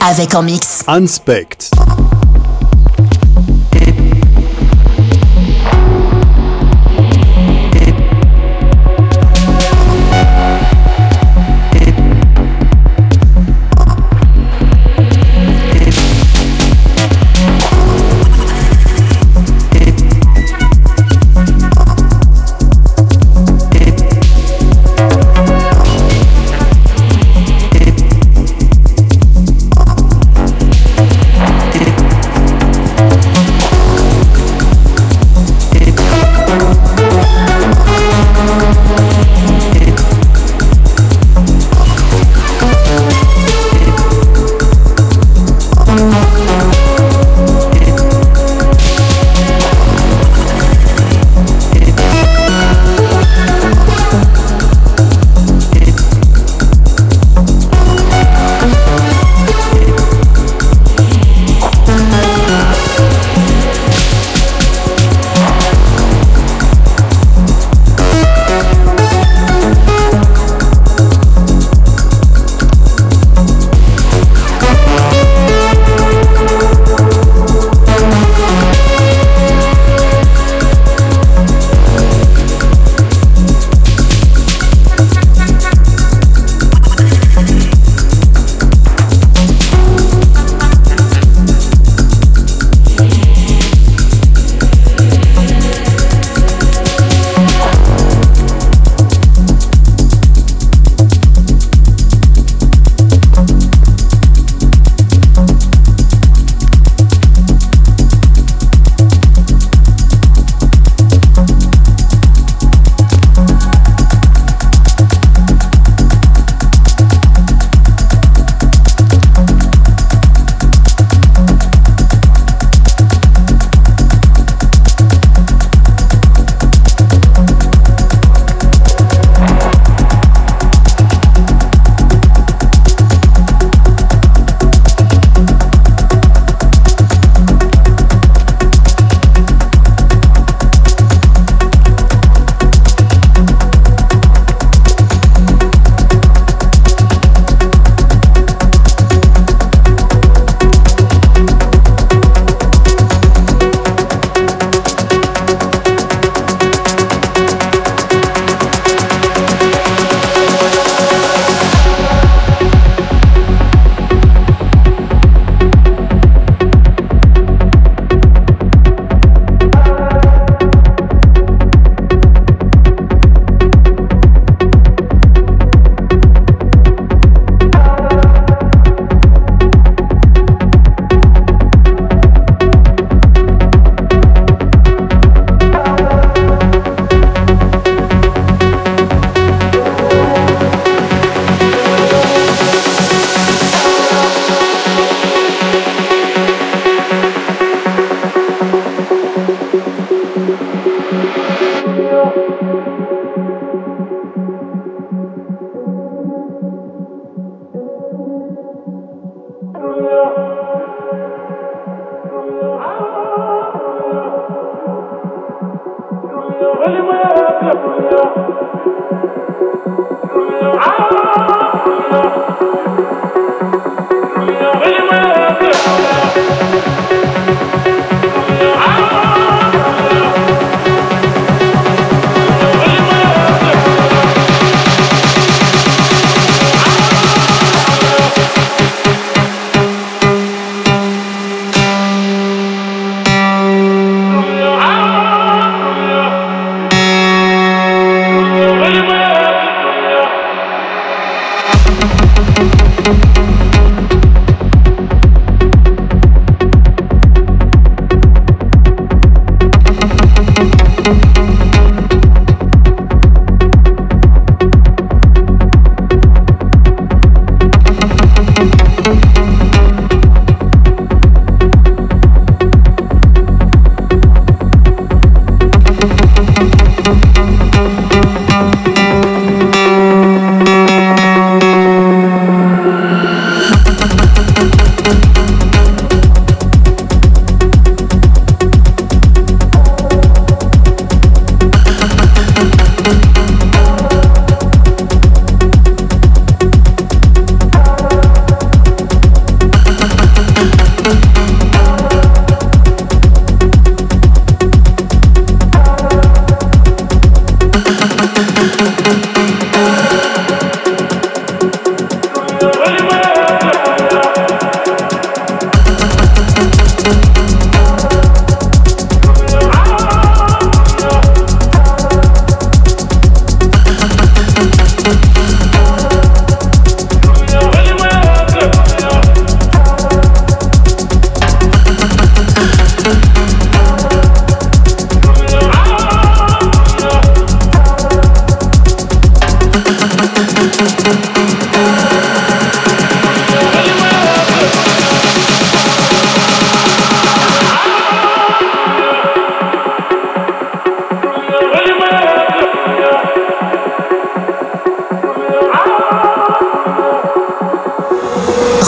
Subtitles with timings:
[0.00, 0.84] Avec en mix.
[0.86, 1.70] Unspect.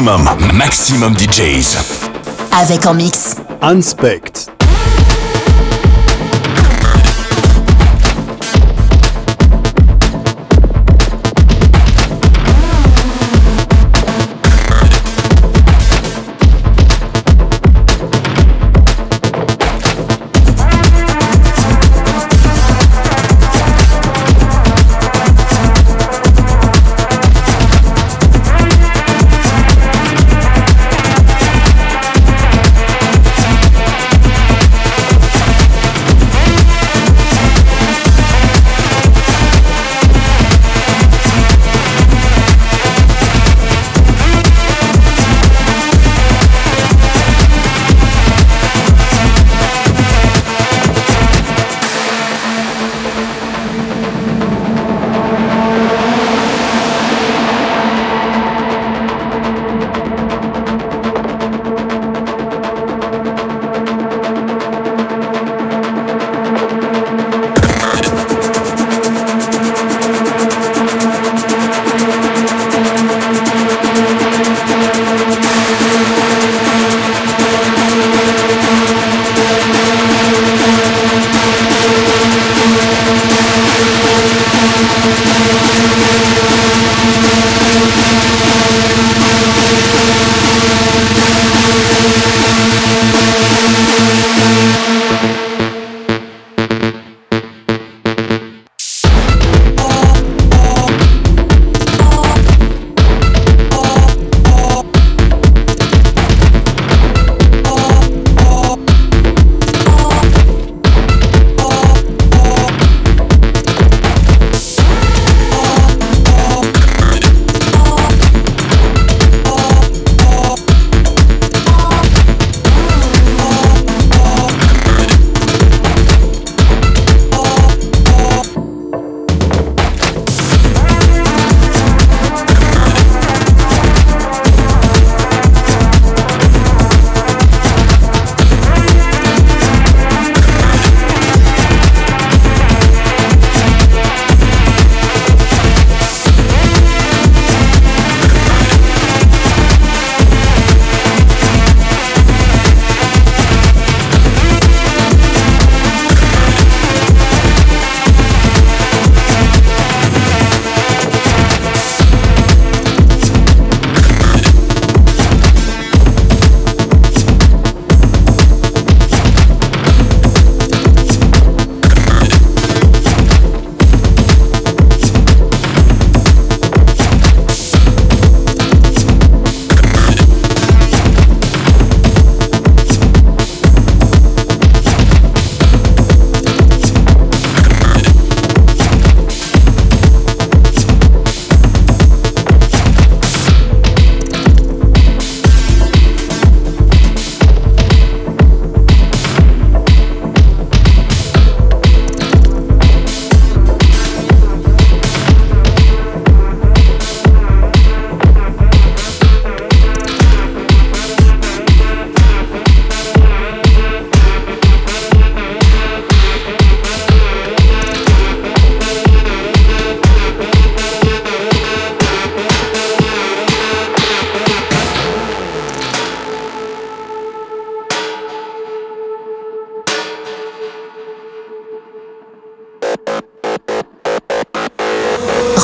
[0.00, 1.76] Maximum, maximum DJs.
[2.52, 3.34] Avec en mix.
[3.62, 4.57] Unspect.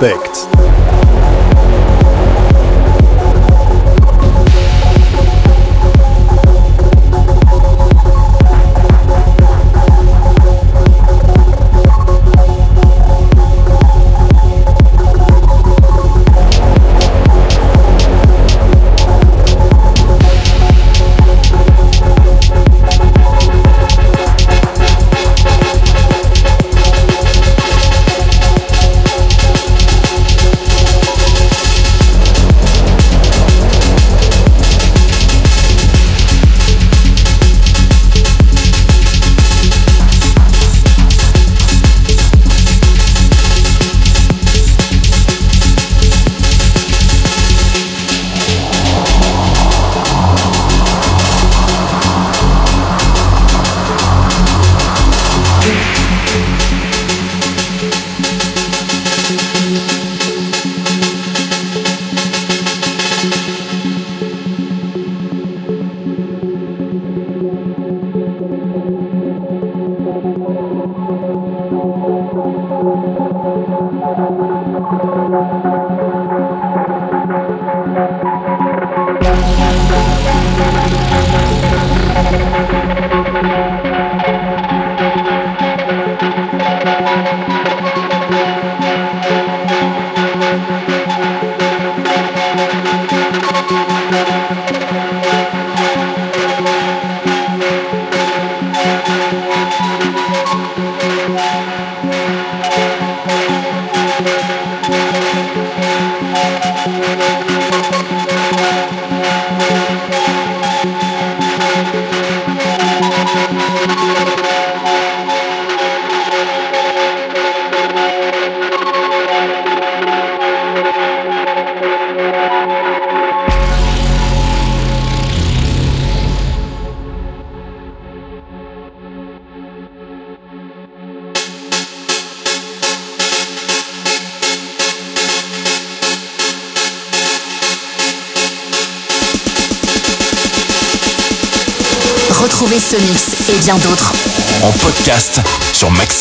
[0.00, 0.27] Mix.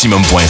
[0.08, 0.47] maximum.fr.